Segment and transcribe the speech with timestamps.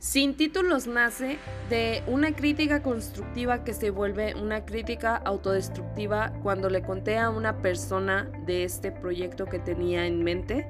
[0.00, 1.38] Sin títulos nace
[1.68, 7.58] de una crítica constructiva que se vuelve una crítica autodestructiva cuando le conté a una
[7.58, 10.68] persona de este proyecto que tenía en mente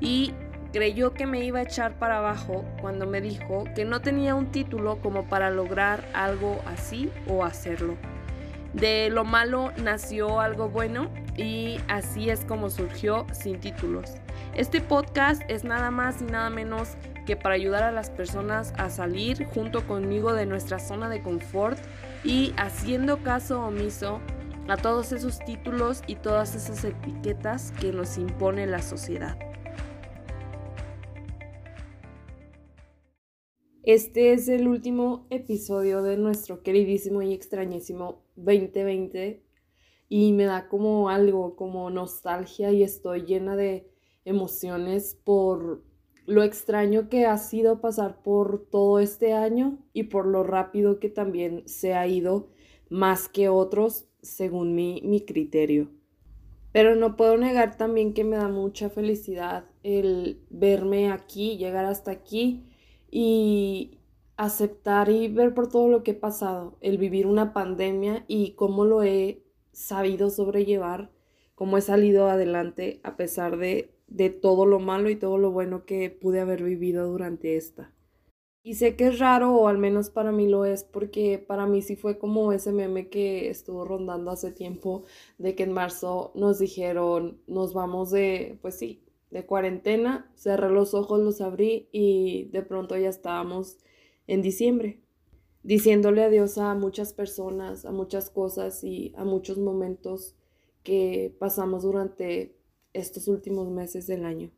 [0.00, 0.32] y
[0.72, 4.50] creyó que me iba a echar para abajo cuando me dijo que no tenía un
[4.50, 7.98] título como para lograr algo así o hacerlo.
[8.72, 14.14] De lo malo nació algo bueno y así es como surgió sin títulos.
[14.54, 16.96] Este podcast es nada más y nada menos
[17.30, 21.78] que para ayudar a las personas a salir junto conmigo de nuestra zona de confort
[22.24, 24.20] y haciendo caso omiso
[24.66, 29.38] a todos esos títulos y todas esas etiquetas que nos impone la sociedad.
[33.84, 39.40] Este es el último episodio de nuestro queridísimo y extrañísimo 2020
[40.08, 43.88] y me da como algo, como nostalgia y estoy llena de
[44.24, 45.88] emociones por
[46.26, 51.08] lo extraño que ha sido pasar por todo este año y por lo rápido que
[51.08, 52.48] también se ha ido
[52.88, 55.90] más que otros según mi, mi criterio.
[56.72, 62.12] Pero no puedo negar también que me da mucha felicidad el verme aquí, llegar hasta
[62.12, 62.64] aquí
[63.10, 63.98] y
[64.36, 68.84] aceptar y ver por todo lo que he pasado, el vivir una pandemia y cómo
[68.84, 71.10] lo he sabido sobrellevar,
[71.54, 75.86] cómo he salido adelante a pesar de de todo lo malo y todo lo bueno
[75.86, 77.94] que pude haber vivido durante esta.
[78.62, 81.80] Y sé que es raro, o al menos para mí lo es, porque para mí
[81.80, 85.04] sí fue como ese meme que estuvo rondando hace tiempo,
[85.38, 90.92] de que en marzo nos dijeron, nos vamos de, pues sí, de cuarentena, cerré los
[90.92, 93.78] ojos, los abrí y de pronto ya estábamos
[94.26, 95.00] en diciembre,
[95.62, 100.36] diciéndole adiós a muchas personas, a muchas cosas y a muchos momentos
[100.82, 102.59] que pasamos durante
[102.92, 104.50] estos últimos meses del año,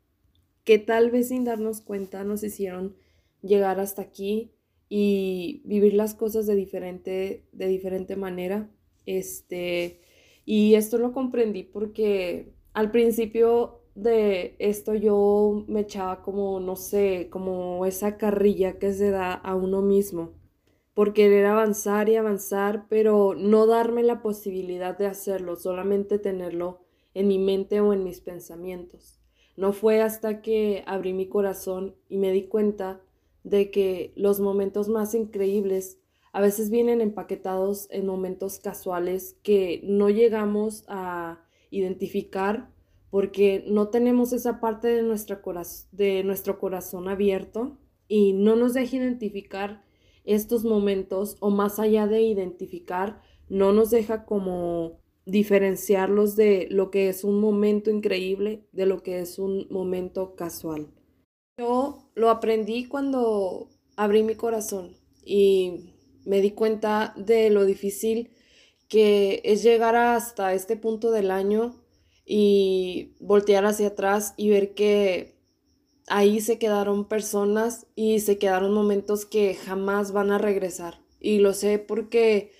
[0.64, 2.96] que tal vez sin darnos cuenta nos hicieron
[3.42, 4.52] llegar hasta aquí
[4.88, 8.70] y vivir las cosas de diferente, de diferente manera.
[9.06, 10.00] Este,
[10.44, 17.28] y esto lo comprendí porque al principio de esto yo me echaba como, no sé,
[17.30, 20.32] como esa carrilla que se da a uno mismo
[20.94, 26.80] por querer avanzar y avanzar, pero no darme la posibilidad de hacerlo, solamente tenerlo
[27.14, 29.20] en mi mente o en mis pensamientos.
[29.56, 33.00] No fue hasta que abrí mi corazón y me di cuenta
[33.44, 35.98] de que los momentos más increíbles
[36.32, 42.70] a veces vienen empaquetados en momentos casuales que no llegamos a identificar
[43.10, 45.02] porque no tenemos esa parte de,
[45.92, 47.76] de nuestro corazón abierto
[48.08, 49.84] y no nos deja identificar
[50.24, 57.08] estos momentos o más allá de identificar, no nos deja como diferenciarlos de lo que
[57.08, 60.88] es un momento increíble de lo que es un momento casual.
[61.58, 65.94] Yo lo aprendí cuando abrí mi corazón y
[66.24, 68.30] me di cuenta de lo difícil
[68.88, 71.82] que es llegar hasta este punto del año
[72.24, 75.36] y voltear hacia atrás y ver que
[76.08, 81.00] ahí se quedaron personas y se quedaron momentos que jamás van a regresar.
[81.20, 82.52] Y lo sé porque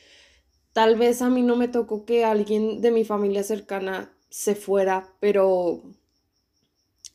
[0.72, 5.12] Tal vez a mí no me tocó que alguien de mi familia cercana se fuera,
[5.20, 5.82] pero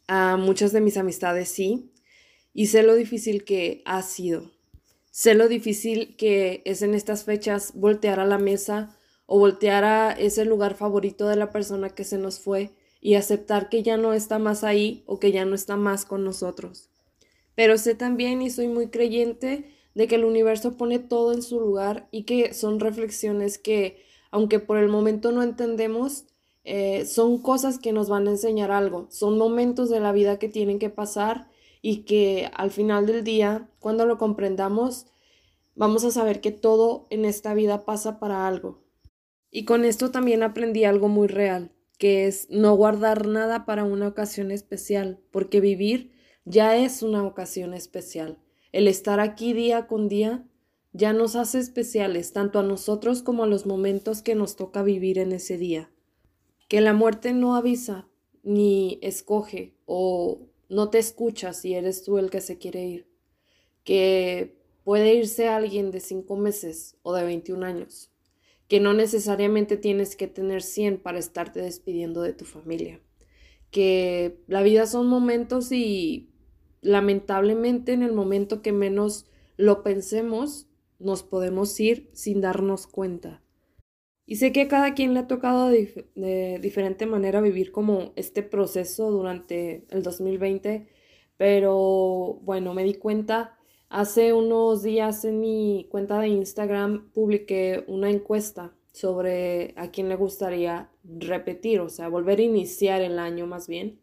[0.08, 1.92] a muchas de mis amistades sí.
[2.54, 4.52] Y sé lo difícil que ha sido.
[5.12, 8.96] Sé lo difícil que es en estas fechas voltear a la mesa
[9.26, 13.70] o voltear a ese lugar favorito de la persona que se nos fue y aceptar
[13.70, 16.90] que ya no está más ahí o que ya no está más con nosotros.
[17.56, 21.60] Pero sé también y soy muy creyente de que el universo pone todo en su
[21.60, 26.28] lugar y que son reflexiones que, aunque por el momento no entendemos,
[26.64, 30.50] eh, son cosas que nos van a enseñar algo, son momentos de la vida que
[30.50, 31.50] tienen que pasar
[31.82, 35.08] y que al final del día, cuando lo comprendamos,
[35.74, 38.84] vamos a saber que todo en esta vida pasa para algo.
[39.50, 44.10] Y con esto también aprendí algo muy real, que es no guardar nada para una
[44.10, 46.12] ocasión especial, porque vivir
[46.46, 48.38] ya es una ocasión especial.
[48.72, 50.46] El estar aquí día con día
[50.94, 55.20] ya nos hace especiales tanto a nosotros como a los momentos que nos toca vivir
[55.20, 55.92] en ese día.
[56.68, 58.08] Que la muerte no avisa
[58.44, 63.08] ni escoge o no te escucha si eres tú el que se quiere ir.
[63.84, 68.12] Que puede irse alguien de cinco meses o de 21 años.
[68.68, 73.00] Que no necesariamente tienes que tener 100 para estarte despidiendo de tu familia.
[73.72, 76.32] Que la vida son momentos y
[76.82, 79.26] lamentablemente en el momento que menos
[79.58, 80.68] lo pensemos,
[81.00, 83.42] nos podemos ir sin darnos cuenta.
[84.26, 88.44] Y sé que a cada quien le ha tocado de, diferente manera vivir como este
[88.44, 90.88] proceso durante el 2020,
[91.38, 93.58] pero bueno, me di cuenta
[93.90, 100.18] Hace unos días en mi cuenta de Instagram publiqué una encuesta sobre a quién le
[100.18, 104.02] gustaría repetir, o sea, volver a iniciar el año más bien.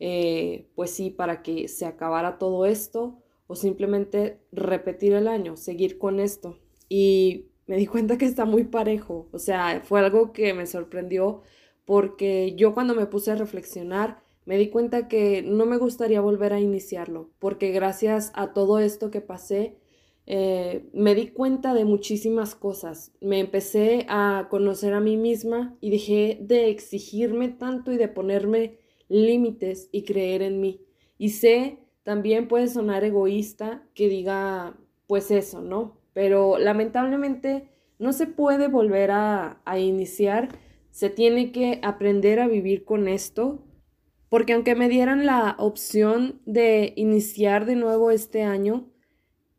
[0.00, 5.98] Eh, pues sí, para que se acabara todo esto o simplemente repetir el año, seguir
[5.98, 6.58] con esto.
[6.88, 11.42] Y me di cuenta que está muy parejo, o sea, fue algo que me sorprendió
[11.84, 16.54] porque yo cuando me puse a reflexionar me di cuenta que no me gustaría volver
[16.54, 19.76] a iniciarlo, porque gracias a todo esto que pasé,
[20.24, 23.12] eh, me di cuenta de muchísimas cosas.
[23.20, 28.78] Me empecé a conocer a mí misma y dejé de exigirme tanto y de ponerme
[29.08, 30.80] límites y creer en mí.
[31.18, 34.76] Y sé, también puede sonar egoísta que diga
[35.06, 35.98] pues eso, ¿no?
[36.12, 37.68] Pero lamentablemente
[37.98, 40.48] no se puede volver a, a iniciar,
[40.90, 43.64] se tiene que aprender a vivir con esto
[44.28, 48.90] porque aunque me dieran la opción de iniciar de nuevo este año,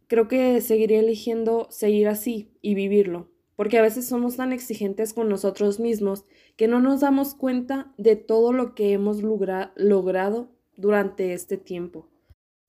[0.08, 5.28] creo que seguiría eligiendo seguir así y vivirlo, porque a veces somos tan exigentes con
[5.28, 6.24] nosotros mismos
[6.56, 10.48] que no nos damos cuenta de todo lo que hemos logrado
[10.78, 12.08] durante este tiempo.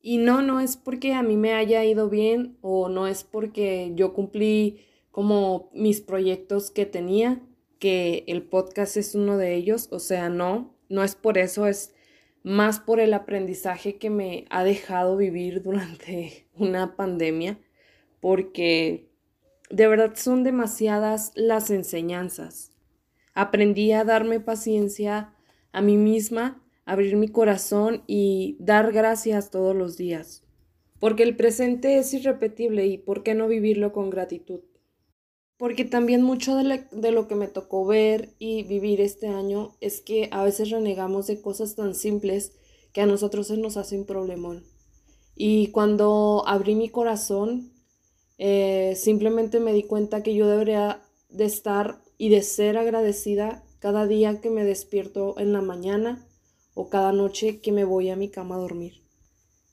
[0.02, 3.92] Y no, no es porque a mí me haya ido bien o no es porque
[3.94, 4.80] yo cumplí
[5.12, 7.40] como mis proyectos que tenía,
[7.78, 11.94] que el podcast es uno de ellos, o sea, no, no es por eso, es
[12.42, 17.60] más por el aprendizaje que me ha dejado vivir durante una pandemia,
[18.18, 19.09] porque
[19.70, 22.72] de verdad son demasiadas las enseñanzas.
[23.34, 25.32] Aprendí a darme paciencia
[25.72, 30.44] a mí misma, abrir mi corazón y dar gracias todos los días,
[30.98, 34.60] porque el presente es irrepetible y por qué no vivirlo con gratitud
[35.60, 40.30] porque también mucho de, lo que me tocó ver y vivir este año es que
[40.32, 42.54] a veces renegamos de cosas tan simples
[42.94, 44.64] que a nosotros se nos hace un problemón.
[45.36, 47.74] Y cuando abrí mi corazón,
[48.42, 54.06] eh, simplemente me di cuenta que yo debería de estar y de ser agradecida cada
[54.06, 56.26] día que me despierto en la mañana
[56.72, 59.02] o cada noche que me voy a mi cama a dormir.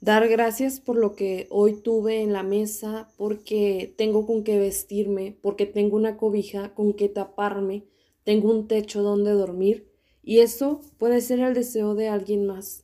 [0.01, 5.37] Dar gracias por lo que hoy tuve en la mesa, porque tengo con qué vestirme,
[5.41, 7.85] porque tengo una cobija con que taparme,
[8.25, 9.89] tengo un techo donde dormir,
[10.23, 12.83] y eso puede ser el deseo de alguien más.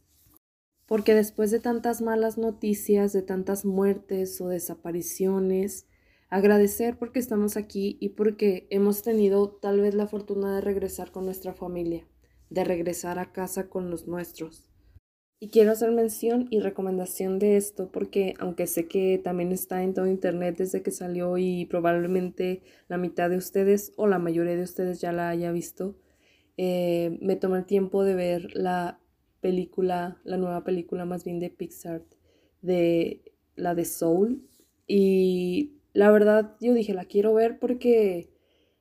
[0.93, 5.87] Porque después de tantas malas noticias, de tantas muertes o desapariciones,
[6.29, 11.25] agradecer porque estamos aquí y porque hemos tenido tal vez la fortuna de regresar con
[11.25, 12.07] nuestra familia,
[12.51, 14.69] de regresar a casa con los nuestros.
[15.39, 19.95] Y quiero hacer mención y recomendación de esto porque aunque sé que también está en
[19.95, 24.61] todo internet desde que salió y probablemente la mitad de ustedes o la mayoría de
[24.61, 25.97] ustedes ya la haya visto,
[26.55, 28.99] eh, me tomé el tiempo de ver la
[29.43, 32.01] película, la nueva película más bien de Pixar,
[32.63, 33.21] de
[33.55, 34.47] la de Soul.
[34.87, 38.31] Y la verdad yo dije, la quiero ver porque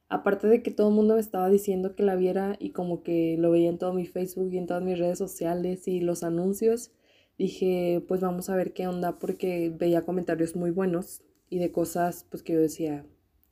[0.09, 3.37] aparte de que todo el mundo me estaba diciendo que la viera y como que
[3.39, 6.93] lo veía en todo mi Facebook y en todas mis redes sociales y los anuncios,
[7.39, 12.27] dije, pues vamos a ver qué onda porque veía comentarios muy buenos y de cosas
[12.31, 13.05] pues que yo decía,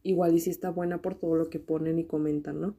[0.02, 2.76] igual y si está buena por todo lo que ponen y comentan, ¿no?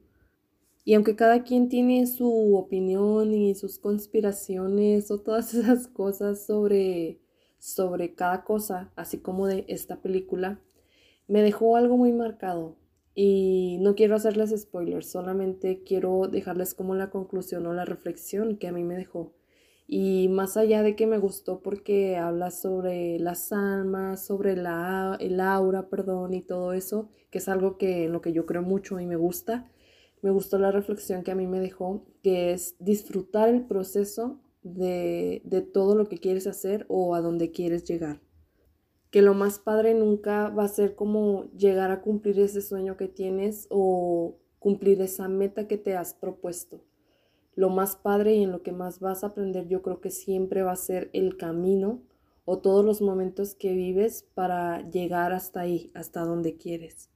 [0.84, 7.20] Y aunque cada quien tiene su opinión y sus conspiraciones o todas esas cosas sobre,
[7.58, 10.60] sobre cada cosa, así como de esta película,
[11.28, 12.76] me dejó algo muy marcado
[13.14, 18.68] y no quiero hacerles spoilers, solamente quiero dejarles como la conclusión o la reflexión que
[18.68, 19.34] a mí me dejó.
[19.86, 25.40] Y más allá de que me gustó porque habla sobre las almas, sobre la, el
[25.40, 28.98] aura, perdón, y todo eso, que es algo que en lo que yo creo mucho
[29.00, 29.68] y me gusta,
[30.22, 35.42] me gustó la reflexión que a mí me dejó, que es disfrutar el proceso de,
[35.44, 38.20] de todo lo que quieres hacer o a donde quieres llegar
[39.12, 43.08] que lo más padre nunca va a ser como llegar a cumplir ese sueño que
[43.08, 46.82] tienes o cumplir esa meta que te has propuesto.
[47.54, 50.62] Lo más padre y en lo que más vas a aprender yo creo que siempre
[50.62, 52.00] va a ser el camino
[52.46, 57.10] o todos los momentos que vives para llegar hasta ahí, hasta donde quieres.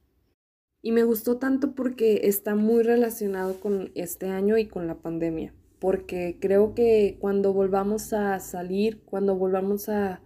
[0.87, 5.53] Y me gustó tanto porque está muy relacionado con este año y con la pandemia,
[5.79, 10.21] porque creo que cuando volvamos a salir, cuando volvamos a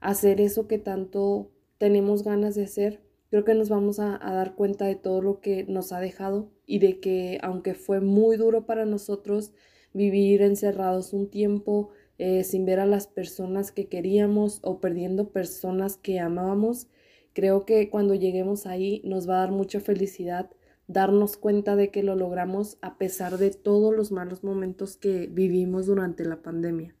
[0.00, 4.84] hacer eso que tanto tenemos ganas de hacer, creo que nos vamos a, dar cuenta
[4.86, 8.86] de todo lo que nos ha dejado y de que aunque fue muy duro para
[8.86, 9.52] nosotros
[9.92, 15.96] vivir encerrados un tiempo eh, sin ver a las personas que queríamos o perdiendo personas
[15.96, 16.88] que amábamos,
[17.34, 20.50] creo que cuando lleguemos ahí nos va a dar mucha felicidad
[20.86, 25.86] darnos cuenta de que lo logramos a pesar de todos los malos momentos que vivimos
[25.86, 26.94] durante la pandemia.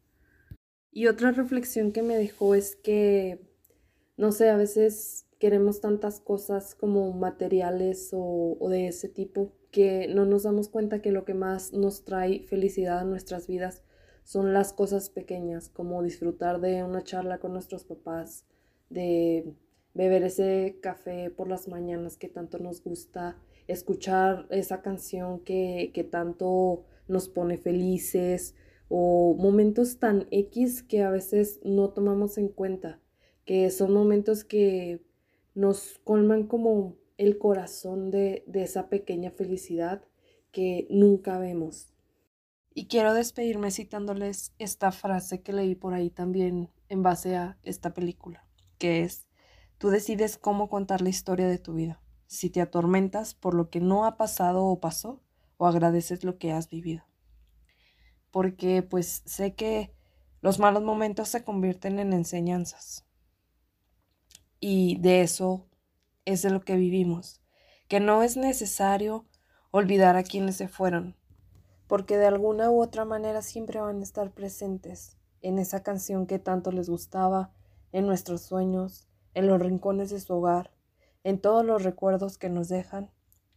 [0.90, 3.54] Y otra reflexión que me dejó es que
[4.16, 10.06] no sé, a veces queremos tantas cosas como materiales o, o, de ese tipo que
[10.08, 13.82] no nos damos cuenta que lo que más nos trae felicidad a nuestras vidas
[14.22, 18.46] son las cosas pequeñas, como disfrutar de una charla con nuestros papás,
[18.88, 19.52] de
[19.94, 26.04] beber ese café por las mañanas que tanto nos gusta, escuchar esa canción que, que
[26.04, 28.54] tanto nos pone felices
[28.88, 33.00] o momentos tan X que a veces no tomamos en cuenta,
[33.44, 35.00] que son momentos que
[35.54, 40.02] nos colman como el corazón de, de esa pequeña felicidad
[40.50, 41.94] que nunca vemos.
[42.74, 47.94] Y quiero despedirme citándoles esta frase que leí por ahí también en base a esta
[47.94, 48.44] película,
[48.78, 49.23] que es,
[49.78, 53.80] tú decides cómo contar la historia de tu vida, si te atormentas por lo que
[53.80, 55.22] no ha pasado o pasó,
[55.56, 57.04] o agradeces lo que has vivido
[58.34, 59.94] porque pues sé que
[60.40, 63.06] los malos momentos se convierten en enseñanzas.
[64.58, 65.68] Y de eso
[66.24, 67.40] es de lo que vivimos,
[67.86, 69.24] que no es necesario
[69.70, 71.14] olvidar a quienes se fueron,
[71.86, 76.40] porque de alguna u otra manera siempre van a estar presentes en esa canción que
[76.40, 77.52] tanto les gustaba,
[77.92, 80.70] en nuestros sueños, en los rincones de su hogar,
[81.22, 83.10] en todos los recuerdos que nos dejan.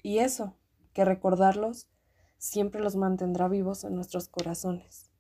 [0.04, 0.56] Y eso,
[0.94, 1.90] que recordarlos
[2.38, 5.12] siempre los mantendrá vivos en nuestros corazones.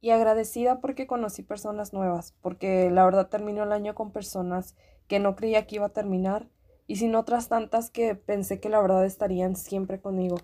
[0.00, 4.76] Y agradecida porque conocí personas nuevas, porque la verdad terminó el año con personas
[5.08, 6.48] que no creía que iba a terminar
[6.86, 10.36] y sin otras tantas que pensé que la verdad estarían siempre conmigo.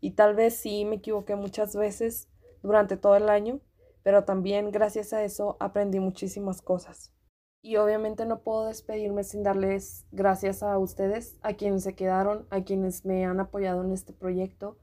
[0.00, 2.28] Y tal vez sí me equivoqué muchas veces
[2.62, 3.60] durante todo el año,
[4.02, 7.13] pero también gracias a eso aprendí muchísimas cosas.
[7.64, 12.60] Y obviamente no puedo despedirme sin darles gracias a ustedes, a quienes se quedaron, a
[12.60, 14.76] quienes me han apoyado en este proyecto,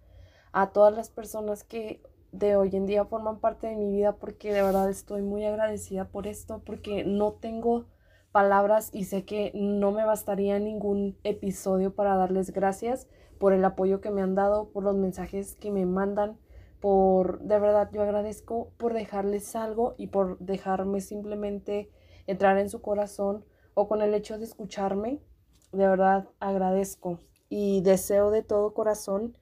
[0.51, 4.51] a todas las personas que de hoy en día forman parte de mi vida porque
[4.51, 7.85] de verdad estoy muy agradecida por esto porque no tengo
[8.31, 13.07] palabras y sé que no me bastaría ningún episodio para darles gracias
[13.38, 16.39] por el apoyo que me han dado, por los mensajes que me mandan,
[16.79, 21.91] por de verdad yo agradezco por dejarles algo y por dejarme simplemente
[22.27, 25.19] entrar en su corazón o con el hecho de escucharme.
[25.71, 29.37] De verdad agradezco y deseo de todo corazón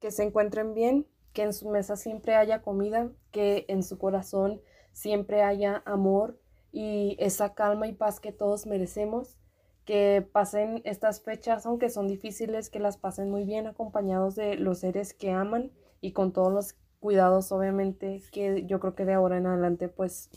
[0.00, 4.60] que se encuentren bien, que en su mesa siempre haya comida, que en su corazón
[4.92, 6.38] siempre haya amor
[6.72, 9.38] y esa calma y paz que todos merecemos,
[9.84, 14.78] que pasen estas fechas, aunque son difíciles, que las pasen muy bien acompañados de los
[14.78, 19.36] seres que aman y con todos los cuidados, obviamente, que yo creo que de ahora
[19.36, 20.30] en adelante pues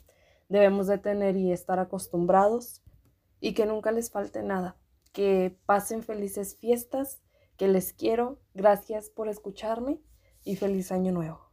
[0.50, 2.82] debemos de tener y estar acostumbrados
[3.40, 4.78] y que nunca les falte nada,
[5.14, 7.22] que pasen felices fiestas
[7.58, 8.40] que les quiero.
[8.54, 10.00] Gracias por escucharme
[10.44, 11.47] y feliz año nuevo.